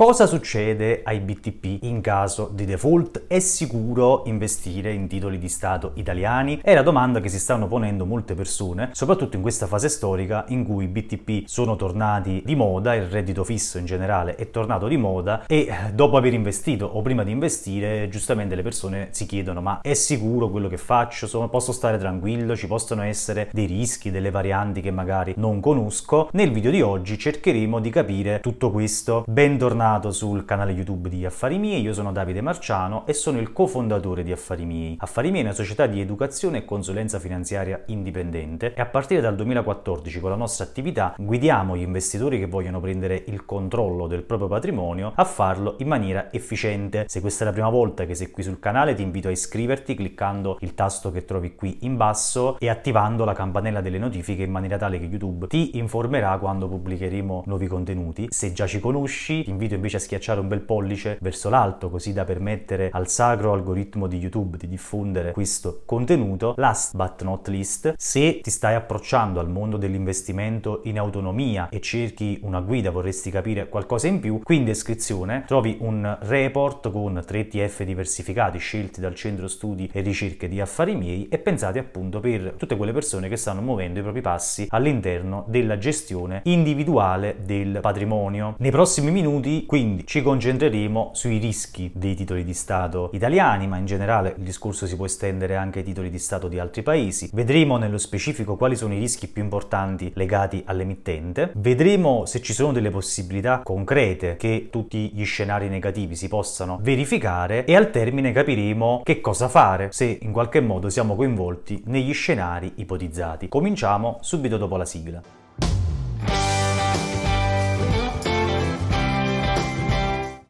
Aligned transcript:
Cosa 0.00 0.26
succede 0.26 1.02
ai 1.04 1.20
BTP 1.20 1.82
in 1.82 2.00
caso 2.00 2.48
di 2.54 2.64
default? 2.64 3.24
È 3.26 3.38
sicuro 3.38 4.22
investire 4.24 4.94
in 4.94 5.06
titoli 5.08 5.36
di 5.38 5.50
Stato 5.50 5.90
italiani? 5.96 6.58
È 6.62 6.72
la 6.72 6.80
domanda 6.80 7.20
che 7.20 7.28
si 7.28 7.38
stanno 7.38 7.66
ponendo 7.68 8.06
molte 8.06 8.32
persone, 8.32 8.88
soprattutto 8.94 9.36
in 9.36 9.42
questa 9.42 9.66
fase 9.66 9.90
storica 9.90 10.46
in 10.48 10.64
cui 10.64 10.84
i 10.84 10.88
BTP 10.88 11.46
sono 11.46 11.76
tornati 11.76 12.42
di 12.46 12.56
moda, 12.56 12.94
il 12.94 13.08
reddito 13.08 13.44
fisso 13.44 13.76
in 13.76 13.84
generale 13.84 14.36
è 14.36 14.48
tornato 14.48 14.88
di 14.88 14.96
moda 14.96 15.44
e 15.44 15.70
dopo 15.92 16.16
aver 16.16 16.32
investito 16.32 16.86
o 16.86 17.02
prima 17.02 17.22
di 17.22 17.32
investire, 17.32 18.08
giustamente 18.08 18.54
le 18.54 18.62
persone 18.62 19.08
si 19.10 19.26
chiedono 19.26 19.60
ma 19.60 19.82
è 19.82 19.92
sicuro 19.92 20.48
quello 20.48 20.68
che 20.68 20.78
faccio? 20.78 21.46
Posso 21.50 21.72
stare 21.72 21.98
tranquillo? 21.98 22.56
Ci 22.56 22.68
possono 22.68 23.02
essere 23.02 23.50
dei 23.52 23.66
rischi, 23.66 24.10
delle 24.10 24.30
varianti 24.30 24.80
che 24.80 24.90
magari 24.90 25.34
non 25.36 25.60
conosco? 25.60 26.30
Nel 26.32 26.52
video 26.52 26.70
di 26.70 26.80
oggi 26.80 27.18
cercheremo 27.18 27.80
di 27.80 27.90
capire 27.90 28.40
tutto 28.40 28.70
questo. 28.70 29.24
Bentornati 29.28 29.88
bentornato 29.90 30.12
sul 30.12 30.44
canale 30.44 30.70
YouTube 30.72 31.08
di 31.08 31.26
Affari 31.26 31.58
Miei, 31.58 31.80
io 31.80 31.92
sono 31.92 32.12
Davide 32.12 32.40
Marciano 32.40 33.04
e 33.06 33.12
sono 33.12 33.38
il 33.38 33.52
cofondatore 33.52 34.22
di 34.22 34.30
Affari 34.30 34.64
Miei. 34.64 34.96
Affari 35.00 35.30
Miei 35.30 35.42
è 35.42 35.46
una 35.46 35.54
società 35.54 35.86
di 35.86 36.00
educazione 36.00 36.58
e 36.58 36.64
consulenza 36.64 37.18
finanziaria 37.18 37.82
indipendente 37.86 38.72
e 38.74 38.80
a 38.80 38.86
partire 38.86 39.20
dal 39.20 39.34
2014 39.34 40.20
con 40.20 40.30
la 40.30 40.36
nostra 40.36 40.64
attività 40.64 41.14
guidiamo 41.18 41.76
gli 41.76 41.82
investitori 41.82 42.38
che 42.38 42.46
vogliono 42.46 42.80
prendere 42.80 43.24
il 43.26 43.44
controllo 43.44 44.06
del 44.06 44.22
proprio 44.22 44.48
patrimonio 44.48 45.12
a 45.14 45.24
farlo 45.24 45.74
in 45.78 45.88
maniera 45.88 46.32
efficiente. 46.32 47.06
Se 47.08 47.20
questa 47.20 47.42
è 47.42 47.46
la 47.46 47.52
prima 47.52 47.70
volta 47.70 48.06
che 48.06 48.14
sei 48.14 48.30
qui 48.30 48.44
sul 48.44 48.60
canale 48.60 48.94
ti 48.94 49.02
invito 49.02 49.26
a 49.28 49.32
iscriverti 49.32 49.94
cliccando 49.96 50.58
il 50.60 50.74
tasto 50.74 51.10
che 51.10 51.24
trovi 51.24 51.56
qui 51.56 51.78
in 51.80 51.96
basso 51.96 52.58
e 52.60 52.68
attivando 52.68 53.24
la 53.24 53.32
campanella 53.32 53.80
delle 53.80 53.98
notifiche 53.98 54.44
in 54.44 54.52
maniera 54.52 54.76
tale 54.76 55.00
che 55.00 55.06
YouTube 55.06 55.48
ti 55.48 55.78
informerà 55.78 56.38
quando 56.38 56.68
pubblicheremo 56.68 57.44
nuovi 57.46 57.66
contenuti. 57.66 58.26
Se 58.30 58.52
già 58.52 58.66
ci 58.66 58.78
conosci 58.78 59.42
ti 59.42 59.50
invito 59.50 59.78
invece 59.80 59.98
schiacciare 59.98 60.40
un 60.40 60.48
bel 60.48 60.60
pollice 60.60 61.18
verso 61.20 61.48
l'alto 61.48 61.88
così 61.88 62.12
da 62.12 62.24
permettere 62.24 62.90
al 62.92 63.08
sacro 63.08 63.52
algoritmo 63.52 64.06
di 64.06 64.18
YouTube 64.18 64.58
di 64.58 64.68
diffondere 64.68 65.32
questo 65.32 65.82
contenuto. 65.86 66.54
Last 66.56 66.94
but 66.94 67.22
not 67.22 67.48
least, 67.48 67.94
se 67.96 68.40
ti 68.42 68.50
stai 68.50 68.74
approcciando 68.74 69.40
al 69.40 69.48
mondo 69.48 69.76
dell'investimento 69.78 70.82
in 70.84 70.98
autonomia 70.98 71.68
e 71.70 71.80
cerchi 71.80 72.38
una 72.42 72.60
guida, 72.60 72.90
vorresti 72.90 73.30
capire 73.30 73.68
qualcosa 73.68 74.06
in 74.06 74.20
più, 74.20 74.40
qui 74.42 74.56
in 74.56 74.64
descrizione 74.64 75.44
trovi 75.46 75.78
un 75.80 76.18
report 76.20 76.90
con 76.90 77.22
3 77.24 77.48
TF 77.48 77.82
diversificati 77.82 78.58
scelti 78.58 79.00
dal 79.00 79.14
centro 79.14 79.48
studi 79.48 79.88
e 79.92 80.00
ricerche 80.00 80.48
di 80.48 80.60
affari 80.60 80.94
miei 80.94 81.28
e 81.28 81.38
pensati 81.38 81.78
appunto 81.78 82.20
per 82.20 82.54
tutte 82.56 82.76
quelle 82.76 82.92
persone 82.92 83.28
che 83.28 83.36
stanno 83.36 83.62
muovendo 83.62 83.98
i 83.98 84.02
propri 84.02 84.20
passi 84.20 84.66
all'interno 84.68 85.44
della 85.48 85.78
gestione 85.78 86.42
individuale 86.44 87.36
del 87.44 87.78
patrimonio. 87.80 88.54
Nei 88.58 88.70
prossimi 88.70 89.10
minuti 89.10 89.59
quindi 89.66 90.06
ci 90.06 90.22
concentreremo 90.22 91.10
sui 91.14 91.38
rischi 91.38 91.90
dei 91.94 92.14
titoli 92.14 92.44
di 92.44 92.54
Stato 92.54 93.10
italiani, 93.12 93.66
ma 93.66 93.76
in 93.76 93.86
generale 93.86 94.34
il 94.36 94.44
discorso 94.44 94.86
si 94.86 94.96
può 94.96 95.04
estendere 95.04 95.56
anche 95.56 95.80
ai 95.80 95.84
titoli 95.84 96.10
di 96.10 96.18
Stato 96.18 96.48
di 96.48 96.58
altri 96.58 96.82
paesi. 96.82 97.30
Vedremo 97.32 97.76
nello 97.76 97.98
specifico 97.98 98.56
quali 98.56 98.76
sono 98.76 98.94
i 98.94 98.98
rischi 98.98 99.28
più 99.28 99.42
importanti 99.42 100.12
legati 100.14 100.62
all'emittente. 100.66 101.52
Vedremo 101.54 102.26
se 102.26 102.40
ci 102.40 102.52
sono 102.52 102.72
delle 102.72 102.90
possibilità 102.90 103.60
concrete 103.62 104.36
che 104.36 104.68
tutti 104.70 105.10
gli 105.12 105.24
scenari 105.24 105.68
negativi 105.68 106.16
si 106.16 106.28
possano 106.28 106.78
verificare 106.82 107.64
e 107.64 107.74
al 107.76 107.90
termine 107.90 108.32
capiremo 108.32 109.02
che 109.04 109.20
cosa 109.20 109.48
fare 109.48 109.88
se 109.92 110.18
in 110.20 110.32
qualche 110.32 110.60
modo 110.60 110.88
siamo 110.88 111.16
coinvolti 111.16 111.82
negli 111.86 112.12
scenari 112.12 112.72
ipotizzati. 112.76 113.48
Cominciamo 113.48 114.18
subito 114.20 114.56
dopo 114.56 114.76
la 114.76 114.84
sigla. 114.84 115.39